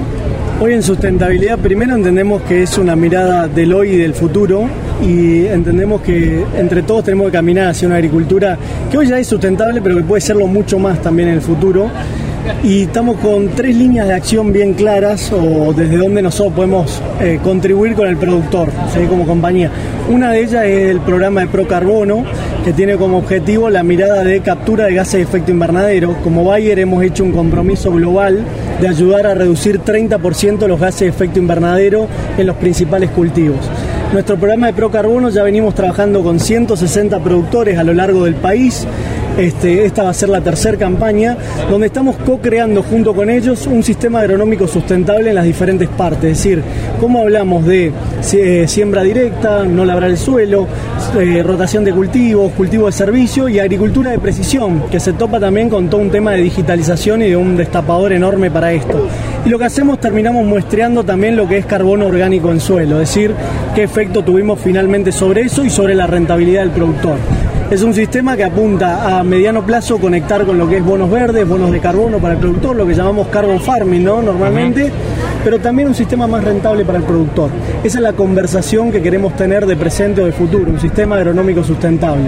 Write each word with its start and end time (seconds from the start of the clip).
Hoy 0.66 0.72
en 0.72 0.82
sustentabilidad 0.82 1.60
primero 1.60 1.94
entendemos 1.94 2.42
que 2.44 2.64
es 2.64 2.78
una 2.78 2.96
mirada 2.96 3.50
del 3.50 3.74
hoy 3.74 3.90
y 3.90 3.98
del 3.98 4.14
futuro 4.14 4.70
y 5.06 5.46
entendemos 5.48 6.02
que 6.02 6.42
entre 6.56 6.84
todos 6.84 7.04
tenemos 7.04 7.26
que 7.26 7.34
caminar 7.34 7.68
hacia 7.68 7.86
una 7.86 7.98
agricultura 7.98 8.58
que 8.90 8.98
hoy 8.98 9.08
ya 9.08 9.20
es 9.20 9.28
sustentable 9.28 9.82
pero 9.82 9.98
que 9.98 10.04
puede 10.04 10.22
serlo 10.22 10.48
mucho 10.48 10.80
más 10.80 11.02
también 11.02 11.28
en 11.28 11.34
el 11.36 11.42
futuro 11.42 11.92
y 12.64 12.84
estamos 12.84 13.18
con 13.18 13.50
tres 13.50 13.76
líneas 13.76 14.08
de 14.08 14.14
acción 14.14 14.52
bien 14.52 14.74
claras 14.74 15.32
o 15.32 15.74
desde 15.74 15.98
donde 15.98 16.22
nosotros 16.22 16.54
podemos 16.54 17.02
eh, 17.22 17.40
contribuir 17.44 17.94
con 17.94 18.08
el 18.08 18.18
productor, 18.18 18.70
como 19.10 19.26
compañía. 19.26 19.70
Una 20.10 20.32
de 20.32 20.42
ellas 20.42 20.66
es 20.66 20.90
el 20.90 21.00
programa 21.02 21.42
de 21.42 21.48
Procarbono, 21.48 22.24
que 22.64 22.74
tiene 22.74 22.96
como 22.98 23.18
objetivo 23.18 23.70
la 23.70 23.84
mirada 23.84 24.24
de 24.24 24.42
captura 24.42 24.86
de 24.86 24.96
gases 24.96 25.14
de 25.14 25.22
efecto 25.22 25.52
invernadero. 25.52 26.16
Como 26.24 26.44
Bayer 26.44 26.80
hemos 26.80 27.04
hecho 27.04 27.24
un 27.24 27.32
compromiso 27.32 27.92
global 27.92 28.44
de 28.80 28.88
ayudar 28.88 29.28
a 29.28 29.34
reducir 29.34 29.80
30% 29.80 30.68
los 30.68 30.80
gases 30.80 31.02
de 31.02 31.08
efecto 31.08 31.40
invernadero 31.40 32.08
en 32.38 32.48
los 32.48 32.56
principales 32.58 33.10
cultivos. 33.12 33.60
Nuestro 34.12 34.38
programa 34.38 34.68
de 34.68 34.74
Procarbono 34.74 35.30
ya 35.30 35.44
venimos 35.44 35.74
trabajando 35.74 36.22
con 36.22 36.40
160 36.40 37.20
productores 37.20 37.80
a 37.80 37.84
lo 37.84 37.94
largo 37.94 38.26
del 38.26 38.36
país 38.36 38.86
este, 39.38 39.86
esta 39.86 40.04
va 40.04 40.10
a 40.10 40.14
ser 40.14 40.30
la 40.30 40.42
tercera 40.42 40.78
campaña, 40.78 41.38
donde 41.70 41.88
estamos 41.88 42.16
co-creando 42.18 42.84
junto 42.84 43.14
con 43.14 43.30
ellos 43.30 43.68
un 43.68 43.84
sistema 43.84 44.20
agronómico 44.20 44.68
sustentable 44.68 45.30
en 45.30 45.36
las 45.36 45.46
diferentes 45.46 45.90
partes. 45.90 46.32
Es 46.32 46.38
decir, 46.38 46.62
cómo 47.00 47.22
hablamos 47.22 47.66
de 47.66 47.92
eh, 48.34 48.66
siembra 48.68 49.04
directa, 49.04 49.64
no 49.64 49.86
labrar 49.86 50.10
el 50.10 50.18
suelo, 50.18 50.68
eh, 51.20 51.42
rotación 51.44 51.84
de 51.84 51.94
cultivos, 51.94 52.52
cultivo 52.54 52.86
de 52.88 52.92
servicio 52.92 53.50
y 53.50 53.60
agricultura 53.60 54.12
de 54.12 54.20
precisión, 54.20 54.84
que 54.92 55.00
se 55.00 55.14
topa 55.14 55.40
también 55.40 55.70
con 55.70 55.90
todo 55.90 56.02
un 56.02 56.10
tema 56.10 56.32
de 56.32 56.42
digitalización 56.42 57.22
y 57.22 57.30
de 57.30 57.38
un 57.38 57.58
destapador 57.58 58.14
enorme 58.14 58.52
para 58.52 58.72
esto. 58.72 59.08
Y 59.46 59.50
lo 59.50 59.60
que 59.60 59.66
hacemos, 59.66 60.00
terminamos 60.00 60.46
muestreando 60.46 61.04
también 61.04 61.36
lo 61.36 61.48
que 61.48 61.58
es 61.58 61.66
carbono 61.66 62.08
orgánico 62.08 62.52
en 62.52 62.60
suelo, 62.60 63.02
es 63.02 63.10
decir, 63.10 63.34
qué 63.76 63.84
efecto 63.84 64.24
tuvimos 64.24 64.60
finalmente 64.60 65.12
sobre 65.12 65.42
eso 65.42 65.66
y 65.66 65.70
sobre 65.70 65.96
la 65.96 66.08
rentabilidad 66.08 66.62
del 66.62 66.72
productor. 66.72 67.18
Es 67.74 67.82
un 67.82 67.92
sistema 67.92 68.38
que 68.38 68.44
apunta 68.44 69.18
a 69.18 69.24
mediano 69.24 69.66
plazo 69.66 69.98
conectar 69.98 70.46
con 70.46 70.60
lo 70.60 70.70
que 70.70 70.78
es 70.78 70.86
bonos 70.86 71.10
verdes, 71.10 71.48
bonos 71.48 71.72
de 71.72 71.80
carbono 71.80 72.20
para 72.20 72.36
el 72.36 72.40
productor, 72.40 72.76
lo 72.76 72.86
que 72.86 72.94
llamamos 72.94 73.30
carbon 73.30 73.60
farming, 73.60 74.04
¿no? 74.04 74.22
Normalmente 74.22 74.92
pero 75.44 75.60
también 75.60 75.88
un 75.88 75.96
sistema 75.96 76.28
más 76.28 76.44
rentable 76.44 76.86
para 76.86 76.98
el 76.98 77.04
productor. 77.04 77.50
Esa 77.84 77.98
es 77.98 78.04
la 78.04 78.14
conversación 78.14 78.92
que 78.92 79.02
queremos 79.02 79.36
tener 79.36 79.66
de 79.66 79.76
presente 79.76 80.22
o 80.22 80.26
de 80.26 80.32
futuro, 80.32 80.72
un 80.72 80.80
sistema 80.80 81.18
agronómico 81.18 81.64
sustentable. 81.64 82.26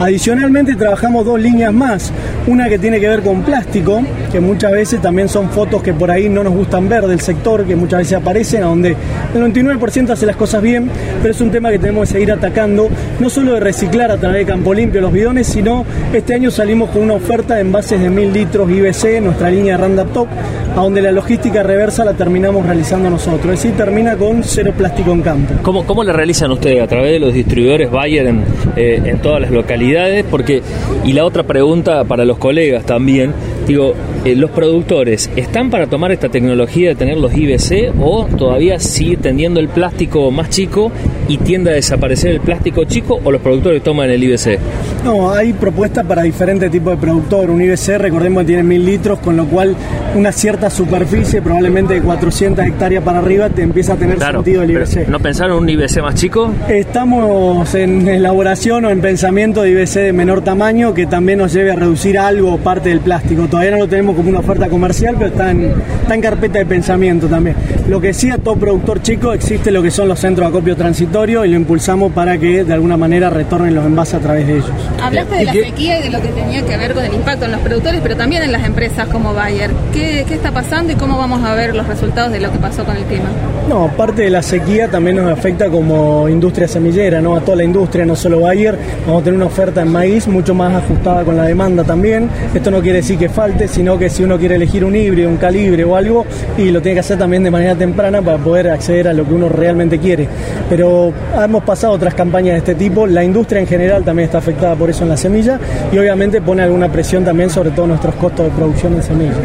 Adicionalmente 0.00 0.74
trabajamos 0.74 1.24
dos 1.24 1.40
líneas 1.40 1.72
más, 1.72 2.12
una 2.46 2.68
que 2.68 2.78
tiene 2.78 3.00
que 3.00 3.08
ver 3.08 3.22
con 3.22 3.42
plástico, 3.42 4.02
que 4.32 4.40
muchas 4.40 4.72
veces 4.72 5.00
también 5.00 5.28
son 5.28 5.50
fotos 5.50 5.82
que 5.82 5.92
por 5.94 6.10
ahí 6.10 6.28
no 6.28 6.42
nos 6.42 6.54
gustan 6.54 6.88
ver 6.88 7.06
del 7.06 7.20
sector, 7.20 7.64
que 7.64 7.76
muchas 7.76 8.00
veces 8.00 8.14
aparecen, 8.14 8.62
a 8.62 8.66
donde 8.66 8.96
el 9.34 9.42
99% 9.42 10.10
hace 10.10 10.26
las 10.26 10.36
cosas 10.36 10.62
bien, 10.62 10.90
pero 11.22 11.32
es 11.32 11.40
un 11.40 11.50
tema 11.50 11.70
que 11.70 11.78
tenemos 11.78 12.08
que 12.08 12.14
seguir 12.14 12.32
atacando, 12.32 12.88
no 13.20 13.30
solo 13.30 13.54
de 13.54 13.60
reciclar 13.60 14.10
a 14.10 14.16
través 14.16 14.38
de 14.38 14.52
Campo 14.52 14.74
Limpio 14.74 15.00
los 15.00 15.12
bidones, 15.12 15.46
sino 15.46 15.84
este 16.12 16.34
año 16.34 16.50
salimos 16.50 16.90
con 16.90 17.02
una 17.02 17.14
oferta 17.14 17.54
de 17.54 17.60
envases 17.60 18.00
de 18.00 18.10
1000 18.10 18.32
litros 18.32 18.70
IBC, 18.70 19.20
nuestra 19.22 19.50
línea 19.50 19.76
Roundup 19.76 20.12
Top, 20.12 20.28
a 20.76 20.80
donde 20.80 21.02
la 21.02 21.12
logística 21.12 21.62
reversa 21.62 22.04
la 22.04 22.14
terminamos 22.14 22.47
realizando 22.52 23.10
nosotros. 23.10 23.54
Es 23.54 23.62
decir, 23.62 23.76
termina 23.76 24.16
con 24.16 24.42
cero 24.42 24.72
plástico 24.76 25.12
en 25.12 25.22
campo. 25.22 25.54
¿Cómo, 25.62 25.86
cómo 25.86 26.04
la 26.04 26.12
realizan 26.12 26.50
ustedes? 26.50 26.82
¿A 26.82 26.86
través 26.86 27.12
de 27.12 27.18
los 27.18 27.32
distribuidores 27.32 27.90
Bayer 27.90 28.26
en, 28.26 28.44
eh, 28.76 29.02
en 29.04 29.18
todas 29.20 29.40
las 29.40 29.50
localidades? 29.50 30.24
Porque, 30.30 30.62
y 31.04 31.12
la 31.12 31.24
otra 31.24 31.42
pregunta 31.42 32.04
para 32.04 32.24
los 32.24 32.38
colegas 32.38 32.84
también, 32.84 33.32
digo, 33.66 33.94
eh, 34.24 34.34
¿los 34.34 34.50
productores 34.50 35.30
están 35.36 35.70
para 35.70 35.86
tomar 35.86 36.12
esta 36.12 36.28
tecnología 36.28 36.90
de 36.90 36.94
tener 36.94 37.18
los 37.18 37.34
IBC 37.34 37.94
o 38.00 38.26
todavía 38.26 38.78
sigue 38.78 39.16
tendiendo 39.16 39.60
el 39.60 39.68
plástico 39.68 40.30
más 40.30 40.50
chico 40.50 40.90
y 41.28 41.38
tiende 41.38 41.70
a 41.70 41.74
desaparecer 41.74 42.32
el 42.32 42.40
plástico 42.40 42.84
chico 42.84 43.20
o 43.22 43.30
los 43.30 43.40
productores 43.40 43.82
toman 43.82 44.10
el 44.10 44.22
IBC? 44.22 44.58
No, 45.04 45.30
hay 45.30 45.52
propuestas 45.52 46.04
para 46.04 46.22
diferentes 46.22 46.70
tipos 46.70 46.94
de 46.94 47.00
productor. 47.00 47.50
Un 47.50 47.62
IBC, 47.62 47.98
recordemos 47.98 48.42
que 48.42 48.46
tiene 48.48 48.62
mil 48.62 48.84
litros, 48.84 49.18
con 49.20 49.36
lo 49.36 49.46
cual 49.46 49.76
una 50.14 50.32
cierta 50.32 50.70
superficie, 50.70 51.40
probablemente 51.40 51.94
de 51.94 52.02
400 52.02 52.66
hectáreas 52.66 53.04
para 53.04 53.18
arriba, 53.18 53.48
te 53.48 53.62
empieza 53.62 53.92
a 53.92 53.96
tener 53.96 54.18
sentido 54.18 54.62
el 54.62 54.70
IBC. 54.70 55.08
¿No 55.08 55.20
pensaron 55.20 55.62
un 55.62 55.68
IBC 55.68 56.02
más 56.02 56.14
chico? 56.14 56.52
Estamos 56.68 57.74
en 57.74 58.08
elaboración 58.08 58.84
o 58.84 58.90
en 58.90 59.00
pensamiento 59.00 59.62
de 59.62 59.70
IBC 59.70 59.94
de 59.94 60.12
menor 60.12 60.42
tamaño 60.42 60.94
que 60.94 61.06
también 61.06 61.38
nos 61.38 61.52
lleve 61.52 61.70
a 61.70 61.76
reducir 61.76 62.18
algo 62.18 62.58
parte 62.58 62.88
del 62.88 63.00
plástico. 63.00 63.46
Todavía 63.46 63.72
no 63.72 63.78
lo 63.78 63.88
tenemos 63.88 64.07
como 64.14 64.30
una 64.30 64.40
oferta 64.40 64.68
comercial, 64.68 65.14
pero 65.18 65.30
está 65.30 65.50
en, 65.50 65.72
está 66.02 66.14
en 66.14 66.20
carpeta 66.20 66.58
de 66.58 66.66
pensamiento 66.66 67.26
también. 67.26 67.56
Lo 67.88 68.00
que 68.00 68.12
sí 68.12 68.30
a 68.30 68.38
todo 68.38 68.56
productor 68.56 69.02
chico 69.02 69.32
existe 69.32 69.70
lo 69.70 69.82
que 69.82 69.90
son 69.90 70.08
los 70.08 70.18
centros 70.18 70.46
de 70.46 70.56
acopio 70.56 70.76
transitorio 70.76 71.44
y 71.44 71.48
lo 71.50 71.56
impulsamos 71.56 72.12
para 72.12 72.38
que 72.38 72.64
de 72.64 72.74
alguna 72.74 72.96
manera 72.96 73.30
retornen 73.30 73.74
los 73.74 73.84
envases 73.84 74.14
a 74.14 74.18
través 74.20 74.46
de 74.46 74.54
ellos. 74.54 74.70
Hablaste 75.02 75.36
de 75.36 75.44
la 75.44 75.52
sequía 75.52 76.00
y 76.00 76.02
de 76.04 76.10
lo 76.10 76.20
que 76.20 76.28
tenía 76.28 76.64
que 76.64 76.76
ver 76.76 76.94
con 76.94 77.04
el 77.04 77.14
impacto 77.14 77.44
en 77.44 77.52
los 77.52 77.60
productores, 77.60 78.00
pero 78.02 78.16
también 78.16 78.42
en 78.42 78.52
las 78.52 78.64
empresas 78.64 79.08
como 79.08 79.34
Bayer. 79.34 79.70
¿Qué, 79.92 80.24
¿Qué, 80.26 80.34
está 80.34 80.52
pasando 80.52 80.92
y 80.92 80.96
cómo 80.96 81.18
vamos 81.18 81.44
a 81.44 81.54
ver 81.54 81.74
los 81.74 81.86
resultados 81.86 82.32
de 82.32 82.40
lo 82.40 82.52
que 82.52 82.58
pasó 82.58 82.84
con 82.84 82.96
el 82.96 83.04
clima? 83.04 83.28
No, 83.68 83.88
parte 83.96 84.22
de 84.22 84.30
la 84.30 84.42
sequía 84.42 84.88
también 84.88 85.16
nos 85.16 85.30
afecta 85.30 85.68
como 85.68 86.28
industria 86.28 86.68
semillera, 86.68 87.20
¿no? 87.20 87.36
A 87.36 87.40
toda 87.40 87.56
la 87.56 87.64
industria, 87.64 88.06
no 88.06 88.16
solo 88.16 88.40
Bayer. 88.40 88.78
Vamos 89.06 89.22
a 89.22 89.24
tener 89.24 89.36
una 89.36 89.46
oferta 89.46 89.82
en 89.82 89.92
maíz 89.92 90.26
mucho 90.26 90.54
más 90.54 90.74
ajustada 90.74 91.24
con 91.24 91.36
la 91.36 91.44
demanda 91.44 91.84
también. 91.84 92.30
Esto 92.54 92.70
no 92.70 92.80
quiere 92.80 92.98
decir 92.98 93.18
que 93.18 93.28
falte, 93.28 93.68
sino 93.68 93.97
que 93.98 94.10
si 94.10 94.22
uno 94.22 94.38
quiere 94.38 94.56
elegir 94.56 94.84
un 94.84 94.94
híbrido, 94.94 95.28
un 95.28 95.36
calibre 95.36 95.84
o 95.84 95.96
algo, 95.96 96.24
y 96.56 96.70
lo 96.70 96.80
tiene 96.80 96.94
que 96.94 97.00
hacer 97.00 97.18
también 97.18 97.42
de 97.42 97.50
manera 97.50 97.74
temprana 97.74 98.22
para 98.22 98.38
poder 98.38 98.70
acceder 98.70 99.08
a 99.08 99.12
lo 99.12 99.26
que 99.26 99.34
uno 99.34 99.48
realmente 99.48 99.98
quiere. 99.98 100.28
Pero 100.68 101.12
hemos 101.42 101.62
pasado 101.64 101.92
otras 101.92 102.14
campañas 102.14 102.52
de 102.52 102.58
este 102.58 102.74
tipo. 102.74 103.06
La 103.06 103.24
industria 103.24 103.60
en 103.60 103.66
general 103.66 104.04
también 104.04 104.26
está 104.26 104.38
afectada 104.38 104.74
por 104.76 104.90
eso 104.90 105.04
en 105.04 105.10
la 105.10 105.16
semilla 105.16 105.58
y 105.92 105.98
obviamente 105.98 106.40
pone 106.40 106.62
alguna 106.62 106.90
presión 106.90 107.24
también 107.24 107.50
sobre 107.50 107.70
todos 107.70 107.88
nuestros 107.88 108.14
costos 108.16 108.46
de 108.46 108.52
producción 108.52 108.96
de 108.96 109.02
semillas. 109.02 109.36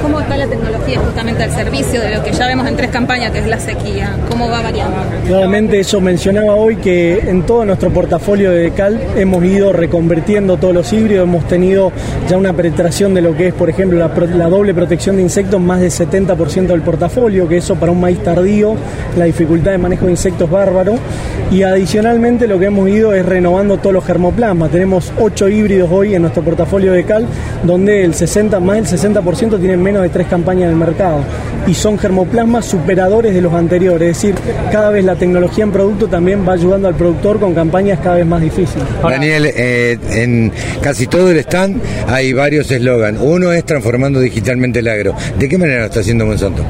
¿Cómo 0.00 0.20
está 0.20 0.36
la 0.36 0.46
tecnología 0.46 0.98
justamente 1.00 1.42
al 1.42 1.50
servicio 1.50 2.00
de 2.00 2.16
lo 2.16 2.22
que 2.22 2.32
ya 2.32 2.46
vemos 2.46 2.66
en 2.66 2.76
tres 2.76 2.90
campañas, 2.90 3.32
que 3.32 3.38
es 3.38 3.46
la 3.46 3.58
sequía? 3.58 4.16
¿Cómo 4.28 4.48
va 4.48 4.62
variando? 4.62 4.96
Nuevamente 5.28 5.80
eso 5.80 6.00
mencionaba 6.00 6.54
hoy 6.54 6.76
que 6.76 7.18
en 7.18 7.42
todo 7.42 7.64
nuestro 7.64 7.90
portafolio 7.90 8.50
de 8.50 8.70
cal 8.72 9.00
hemos 9.16 9.44
ido 9.44 9.72
reconvirtiendo 9.72 10.56
todos 10.56 10.74
los 10.74 10.92
híbridos, 10.92 11.24
hemos 11.28 11.46
tenido 11.46 11.92
ya 12.28 12.36
una 12.36 12.52
penetración 12.52 13.14
de 13.14 13.20
lo 13.20 13.36
que 13.36 13.48
es, 13.48 13.54
por 13.54 13.70
ejemplo, 13.70 13.91
la, 13.98 14.48
doble 14.48 14.74
protección 14.74 15.16
de 15.16 15.22
insectos, 15.22 15.60
más 15.60 15.80
del 15.80 15.90
70% 15.90 16.66
del 16.66 16.82
portafolio, 16.82 17.48
que 17.48 17.58
eso 17.58 17.76
para 17.76 17.92
un 17.92 18.00
maíz 18.00 18.22
tardío, 18.22 18.74
la 19.16 19.24
dificultad 19.24 19.72
de 19.72 19.78
manejo 19.78 20.06
de 20.06 20.12
insectos 20.12 20.50
bárbaro. 20.50 20.94
Y 21.50 21.62
adicionalmente 21.62 22.46
lo 22.46 22.58
que 22.58 22.66
hemos 22.66 22.88
ido 22.88 23.12
es 23.12 23.26
renovando 23.26 23.76
todos 23.76 23.92
los 23.92 24.04
germoplasmas. 24.04 24.70
Tenemos 24.70 25.12
8 25.20 25.48
híbridos 25.48 25.90
hoy 25.92 26.14
en 26.14 26.22
nuestro 26.22 26.42
portafolio 26.42 26.92
de 26.92 27.04
cal, 27.04 27.26
donde 27.62 28.04
el 28.04 28.14
60, 28.14 28.58
más 28.60 28.76
del 28.76 28.98
60% 28.98 29.58
tienen 29.58 29.82
menos 29.82 30.02
de 30.02 30.08
tres 30.08 30.26
campañas 30.28 30.64
en 30.64 30.70
el 30.70 30.76
mercado. 30.76 31.20
Y 31.66 31.74
son 31.74 31.98
germoplasmas 31.98 32.64
superadores 32.64 33.34
de 33.34 33.40
los 33.40 33.52
anteriores. 33.52 34.16
Es 34.16 34.22
decir, 34.22 34.34
cada 34.70 34.90
vez 34.90 35.04
la 35.04 35.14
tecnología 35.14 35.64
en 35.64 35.72
producto 35.72 36.08
también 36.08 36.46
va 36.48 36.54
ayudando 36.54 36.88
al 36.88 36.94
productor 36.94 37.38
con 37.38 37.54
campañas 37.54 37.98
cada 38.02 38.16
vez 38.16 38.26
más 38.26 38.40
difíciles. 38.40 38.84
Daniel, 39.02 39.46
eh, 39.46 39.98
en 40.10 40.52
casi 40.80 41.06
todo 41.06 41.30
el 41.30 41.38
stand 41.38 41.80
hay 42.08 42.32
varios 42.32 42.70
eslogans. 42.70 43.18
Uno 43.20 43.52
es 43.52 43.64
transformando 43.82 44.20
digitalmente 44.20 44.78
el 44.78 44.86
agro. 44.86 45.14
¿De 45.36 45.48
qué 45.48 45.58
manera 45.58 45.80
lo 45.80 45.86
está 45.86 46.00
haciendo 46.00 46.24
Monsanto? 46.24 46.64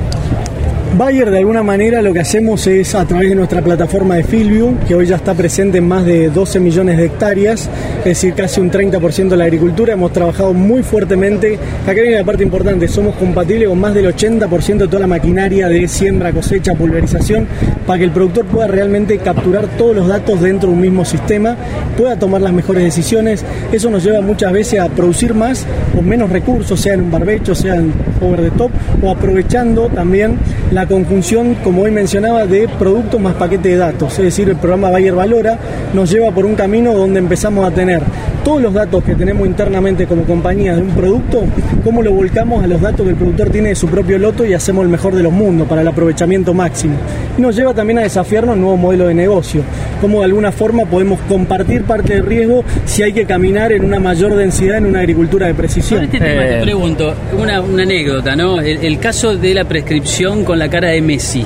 Bayer 0.97 1.31
de 1.31 1.39
alguna 1.39 1.63
manera 1.63 2.03
lo 2.03 2.13
que 2.13 2.21
hacemos 2.21 2.67
es 2.67 2.95
a 2.95 3.07
través 3.07 3.31
de 3.31 3.35
nuestra 3.35 3.63
plataforma 3.63 4.17
de 4.17 4.25
Filview, 4.25 4.77
que 4.87 4.95
hoy 4.95 5.07
ya 5.07 5.17
está 5.17 5.33
presente 5.33 5.79
en 5.79 5.89
más 5.89 6.05
de 6.05 6.29
12 6.29 6.61
millones 6.61 6.99
de 6.99 7.07
hectáreas, 7.07 7.71
es 8.01 8.05
decir, 8.05 8.35
casi 8.35 8.61
un 8.61 8.71
30% 8.71 9.29
de 9.29 9.37
la 9.39 9.45
agricultura, 9.45 9.95
hemos 9.95 10.13
trabajado 10.13 10.53
muy 10.53 10.83
fuertemente, 10.83 11.59
acá 11.85 11.95
viene 11.95 12.19
la 12.19 12.25
parte 12.25 12.43
importante, 12.43 12.89
somos 12.89 13.17
compatibles 13.17 13.71
con 13.71 13.81
más 13.81 13.95
del 13.95 14.15
80% 14.15 14.77
de 14.77 14.87
toda 14.87 15.01
la 15.01 15.07
maquinaria 15.07 15.67
de 15.67 15.89
siembra, 15.89 16.31
cosecha, 16.31 16.75
pulverización, 16.75 17.47
para 17.87 17.99
que 17.99 18.05
el 18.05 18.11
productor 18.11 18.45
pueda 18.45 18.67
realmente 18.67 19.17
capturar 19.17 19.69
todos 19.79 19.97
los 19.97 20.07
datos 20.07 20.43
dentro 20.43 20.69
de 20.69 20.75
un 20.75 20.81
mismo 20.83 21.07
sistema, 21.07 21.57
pueda 21.97 22.19
tomar 22.19 22.43
las 22.43 22.53
mejores 22.53 22.85
decisiones, 22.85 23.43
eso 23.73 23.89
nos 23.89 24.05
lleva 24.05 24.21
muchas 24.21 24.53
veces 24.53 24.79
a 24.81 24.91
producir 24.91 25.33
más 25.33 25.65
con 25.95 26.07
menos 26.07 26.29
recursos, 26.29 26.79
sea 26.79 26.93
en 26.93 27.01
un 27.01 27.11
barbecho, 27.11 27.55
sea 27.55 27.77
en 27.77 27.95
over 28.21 28.43
the 28.43 28.51
top, 28.59 28.71
o 29.03 29.11
aprovechando 29.11 29.89
también 29.89 30.37
la 30.71 30.82
la 30.83 30.89
conjunción, 30.89 31.55
como 31.63 31.83
hoy 31.83 31.93
mencionaba, 31.93 32.45
de 32.45 32.67
productos 32.67 33.21
más 33.21 33.35
paquete 33.35 33.69
de 33.69 33.77
datos. 33.77 34.19
Es 34.19 34.25
decir, 34.25 34.49
el 34.49 34.57
programa 34.57 34.91
Bayer 34.91 35.15
Valora 35.15 35.57
nos 35.95 36.11
lleva 36.11 36.33
por 36.33 36.45
un 36.45 36.57
camino 36.57 36.93
donde 36.93 37.21
empezamos 37.21 37.65
a 37.65 37.71
tener 37.71 38.03
todos 38.45 38.61
los 38.61 38.75
datos 38.75 39.05
que 39.05 39.15
tenemos 39.15 39.47
internamente 39.47 40.07
como 40.07 40.25
compañía 40.25 40.75
de 40.75 40.83
un 40.83 40.89
producto, 40.89 41.45
cómo 41.85 42.03
lo 42.03 42.11
volcamos 42.11 42.65
a 42.65 42.67
los 42.67 42.81
datos 42.81 43.05
que 43.05 43.11
el 43.11 43.17
productor 43.17 43.51
tiene 43.51 43.69
de 43.69 43.75
su 43.77 43.87
propio 43.87 44.19
loto 44.19 44.45
y 44.45 44.55
hacemos 44.55 44.83
el 44.83 44.89
mejor 44.89 45.15
de 45.15 45.23
los 45.23 45.33
mundos 45.33 45.69
para 45.69 45.83
el 45.83 45.87
aprovechamiento 45.87 46.53
máximo. 46.53 46.97
Y 47.39 47.41
nos 47.41 47.55
lleva 47.55 47.73
también 47.73 48.01
a 48.01 48.03
desafiarnos 48.03 48.57
nuevo 48.57 48.77
modelo 48.77 49.07
de 49.07 49.15
negocio, 49.15 49.63
cómo 50.01 50.19
de 50.19 50.25
alguna 50.25 50.51
forma 50.51 50.85
podemos 50.85 51.21
compartir 51.29 51.85
parte 51.85 52.15
del 52.15 52.27
riesgo 52.27 52.65
si 52.85 53.05
hay 53.05 53.13
que 53.13 53.25
caminar 53.25 53.71
en 53.71 53.85
una 53.85 54.01
mayor 54.01 54.35
densidad 54.35 54.79
en 54.79 54.87
una 54.87 54.99
agricultura 54.99 55.47
de 55.47 55.55
precisión. 55.55 56.03
este 56.03 56.19
tema 56.19 56.43
te 56.43 56.61
pregunto, 56.63 57.15
una, 57.39 57.59
anécdota, 57.59 58.35
¿no? 58.35 58.61
el 58.61 58.99
caso 58.99 59.37
de 59.37 59.55
la 59.55 59.65
prescripción 59.65 60.45
con 60.45 60.59
la 60.59 60.69
cara 60.73 60.89
de 60.89 61.03
Messi. 61.03 61.45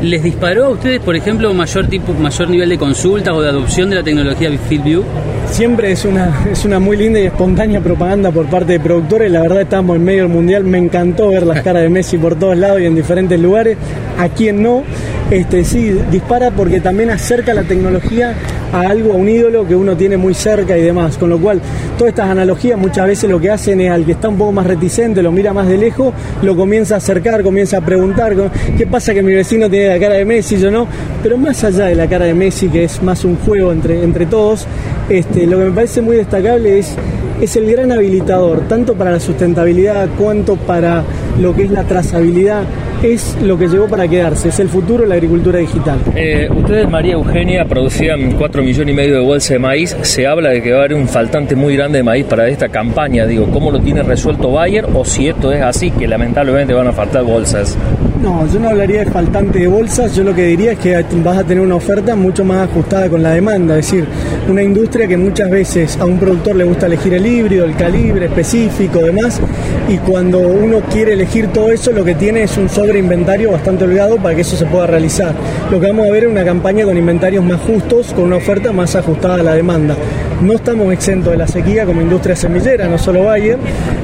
¿Les 0.00 0.22
disparó 0.22 0.64
a 0.64 0.68
ustedes, 0.70 1.00
por 1.00 1.14
ejemplo, 1.14 1.52
mayor 1.52 1.86
tipo, 1.86 2.14
mayor 2.14 2.48
nivel 2.48 2.70
de 2.70 2.78
consulta 2.78 3.34
o 3.34 3.42
de 3.42 3.50
adopción 3.50 3.90
de 3.90 3.96
la 3.96 4.02
tecnología 4.02 4.50
FieldView? 4.68 5.02
Siempre 5.50 5.92
es 5.92 6.06
una, 6.06 6.46
es 6.50 6.64
una 6.64 6.78
muy 6.78 6.96
linda 6.96 7.20
y 7.20 7.26
espontánea 7.26 7.82
propaganda 7.82 8.30
por 8.30 8.46
parte 8.46 8.72
de 8.72 8.80
productores. 8.80 9.30
La 9.30 9.42
verdad 9.42 9.60
estamos 9.60 9.96
en 9.96 10.04
medio 10.04 10.22
del 10.22 10.32
mundial. 10.32 10.64
Me 10.64 10.78
encantó 10.78 11.28
ver 11.28 11.46
las 11.46 11.60
caras 11.60 11.82
de 11.82 11.90
Messi 11.90 12.16
por 12.16 12.36
todos 12.36 12.56
lados 12.56 12.80
y 12.80 12.86
en 12.86 12.94
diferentes 12.94 13.38
lugares. 13.38 13.76
A 14.18 14.30
quien 14.30 14.62
no, 14.62 14.82
este, 15.30 15.64
sí, 15.64 15.98
dispara 16.10 16.50
porque 16.50 16.80
también 16.80 17.10
acerca 17.10 17.54
la 17.54 17.62
tecnología 17.62 18.34
a 18.72 18.80
algo, 18.80 19.12
a 19.12 19.16
un 19.16 19.28
ídolo 19.28 19.66
que 19.66 19.74
uno 19.74 19.96
tiene 19.96 20.16
muy 20.16 20.34
cerca 20.34 20.76
y 20.76 20.82
demás. 20.82 21.16
Con 21.16 21.30
lo 21.30 21.38
cual, 21.38 21.60
todas 21.96 22.12
estas 22.12 22.28
analogías 22.28 22.78
muchas 22.78 23.06
veces 23.06 23.30
lo 23.30 23.40
que 23.40 23.50
hacen 23.50 23.80
es 23.80 23.90
al 23.90 24.04
que 24.04 24.12
está 24.12 24.28
un 24.28 24.36
poco 24.36 24.52
más 24.52 24.66
reticente, 24.66 25.22
lo 25.22 25.32
mira 25.32 25.52
más 25.52 25.66
de 25.66 25.78
lejos, 25.78 26.12
lo 26.42 26.56
comienza 26.56 26.94
a 26.94 26.98
acercar, 26.98 27.42
comienza 27.42 27.78
a 27.78 27.80
preguntar, 27.80 28.34
¿qué 28.76 28.86
pasa 28.86 29.14
que 29.14 29.22
mi 29.22 29.34
vecino 29.34 29.70
tiene 29.70 29.88
la 29.88 29.98
cara 29.98 30.14
de 30.14 30.24
Messi, 30.24 30.58
yo 30.58 30.70
no? 30.70 30.86
Pero 31.22 31.38
más 31.38 31.64
allá 31.64 31.86
de 31.86 31.94
la 31.94 32.06
cara 32.06 32.26
de 32.26 32.34
Messi, 32.34 32.68
que 32.68 32.84
es 32.84 33.02
más 33.02 33.24
un 33.24 33.36
juego 33.36 33.72
entre, 33.72 34.02
entre 34.02 34.26
todos, 34.26 34.66
este, 35.08 35.46
lo 35.46 35.58
que 35.58 35.64
me 35.64 35.70
parece 35.70 36.00
muy 36.00 36.16
destacable 36.16 36.78
es 36.78 36.96
es 37.40 37.56
el 37.56 37.70
gran 37.70 37.90
habilitador, 37.92 38.60
tanto 38.68 38.94
para 38.94 39.10
la 39.10 39.20
sustentabilidad 39.20 40.08
cuanto 40.16 40.56
para 40.56 41.02
lo 41.40 41.54
que 41.54 41.64
es 41.64 41.70
la 41.70 41.82
trazabilidad 41.82 42.62
es 43.12 43.36
lo 43.42 43.58
que 43.58 43.68
llegó 43.68 43.86
para 43.86 44.08
quedarse, 44.08 44.48
es 44.48 44.58
el 44.60 44.68
futuro 44.68 45.02
de 45.02 45.08
la 45.08 45.14
agricultura 45.16 45.58
digital. 45.58 45.98
Eh, 46.14 46.48
ustedes, 46.50 46.88
María 46.88 47.14
Eugenia, 47.14 47.64
producían 47.64 48.32
4 48.32 48.62
millones 48.62 48.92
y 48.92 48.96
medio 48.96 49.14
de 49.14 49.20
bolsas 49.20 49.50
de 49.50 49.58
maíz. 49.58 49.96
Se 50.02 50.26
habla 50.26 50.50
de 50.50 50.62
que 50.62 50.72
va 50.72 50.78
a 50.78 50.84
haber 50.84 50.94
un 50.94 51.08
faltante 51.08 51.56
muy 51.56 51.76
grande 51.76 51.98
de 51.98 52.04
maíz 52.04 52.24
para 52.24 52.48
esta 52.48 52.68
campaña. 52.68 53.26
Digo, 53.26 53.46
¿cómo 53.50 53.70
lo 53.70 53.80
tiene 53.80 54.02
resuelto 54.02 54.52
Bayer 54.52 54.86
o 54.94 55.04
si 55.04 55.28
esto 55.28 55.52
es 55.52 55.62
así, 55.62 55.90
que 55.90 56.06
lamentablemente 56.06 56.72
van 56.72 56.86
a 56.86 56.92
faltar 56.92 57.24
bolsas? 57.24 57.76
No, 58.24 58.46
yo 58.46 58.58
no 58.58 58.70
hablaría 58.70 59.04
de 59.04 59.10
faltante 59.10 59.58
de 59.58 59.66
bolsas, 59.66 60.16
yo 60.16 60.24
lo 60.24 60.34
que 60.34 60.46
diría 60.46 60.72
es 60.72 60.78
que 60.78 61.04
vas 61.22 61.36
a 61.36 61.44
tener 61.44 61.62
una 61.62 61.74
oferta 61.74 62.16
mucho 62.16 62.42
más 62.42 62.70
ajustada 62.70 63.10
con 63.10 63.22
la 63.22 63.32
demanda, 63.32 63.78
es 63.78 63.84
decir, 63.84 64.06
una 64.48 64.62
industria 64.62 65.06
que 65.06 65.18
muchas 65.18 65.50
veces 65.50 65.98
a 65.98 66.06
un 66.06 66.18
productor 66.18 66.56
le 66.56 66.64
gusta 66.64 66.86
elegir 66.86 67.12
el 67.12 67.26
híbrido, 67.26 67.66
el 67.66 67.76
calibre 67.76 68.24
específico, 68.24 69.00
demás, 69.00 69.42
y 69.90 69.98
cuando 69.98 70.38
uno 70.38 70.80
quiere 70.90 71.12
elegir 71.12 71.48
todo 71.48 71.70
eso, 71.70 71.92
lo 71.92 72.02
que 72.02 72.14
tiene 72.14 72.44
es 72.44 72.56
un 72.56 72.70
sobreinventario 72.70 73.52
bastante 73.52 73.84
holgado 73.84 74.16
para 74.16 74.34
que 74.34 74.40
eso 74.40 74.56
se 74.56 74.64
pueda 74.64 74.86
realizar. 74.86 75.34
Lo 75.70 75.78
que 75.78 75.88
vamos 75.88 76.08
a 76.08 76.10
ver 76.10 76.24
es 76.24 76.30
una 76.30 76.46
campaña 76.46 76.86
con 76.86 76.96
inventarios 76.96 77.44
más 77.44 77.60
justos, 77.60 78.14
con 78.14 78.24
una 78.24 78.36
oferta 78.36 78.72
más 78.72 78.96
ajustada 78.96 79.34
a 79.34 79.42
la 79.42 79.52
demanda. 79.52 79.96
No 80.40 80.54
estamos 80.54 80.92
exentos 80.92 81.32
de 81.32 81.38
la 81.38 81.46
sequía 81.46 81.86
como 81.86 82.00
industria 82.00 82.36
semillera, 82.36 82.88
no 82.88 82.98
solo 82.98 83.24
Bayer, 83.24 83.58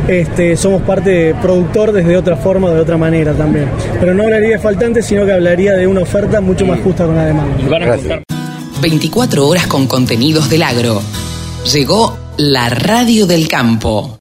este, 0.08 0.56
somos 0.56 0.82
parte 0.82 1.34
productor 1.42 1.92
desde 1.92 2.16
otra 2.16 2.36
forma 2.36 2.68
o 2.68 2.74
de 2.74 2.80
otra 2.80 2.96
manera 2.96 3.32
también. 3.32 3.68
Pero 3.98 4.14
no 4.14 4.24
hablaría 4.24 4.50
de 4.50 4.58
faltantes, 4.58 5.06
sino 5.06 5.26
que 5.26 5.32
hablaría 5.32 5.74
de 5.74 5.86
una 5.86 6.00
oferta 6.00 6.40
mucho 6.40 6.64
más 6.64 6.80
justa 6.80 7.04
con 7.04 7.16
la 7.16 7.26
demanda. 7.26 8.22
24 8.80 9.46
horas 9.46 9.66
con 9.66 9.86
contenidos 9.86 10.48
del 10.48 10.62
agro. 10.62 11.02
Llegó 11.72 12.16
la 12.38 12.70
radio 12.70 13.26
del 13.26 13.48
campo. 13.48 14.08